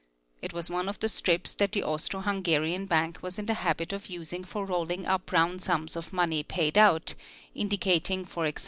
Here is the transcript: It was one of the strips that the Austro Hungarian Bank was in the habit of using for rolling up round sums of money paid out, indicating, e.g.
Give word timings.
It 0.41 0.51
was 0.51 0.67
one 0.67 0.89
of 0.89 0.97
the 0.97 1.07
strips 1.07 1.53
that 1.53 1.73
the 1.73 1.83
Austro 1.83 2.21
Hungarian 2.21 2.87
Bank 2.87 3.19
was 3.21 3.37
in 3.37 3.45
the 3.45 3.53
habit 3.53 3.93
of 3.93 4.07
using 4.07 4.43
for 4.43 4.65
rolling 4.65 5.05
up 5.05 5.31
round 5.31 5.61
sums 5.61 5.95
of 5.95 6.11
money 6.11 6.41
paid 6.41 6.75
out, 6.75 7.13
indicating, 7.53 8.21
e.g. 8.21 8.53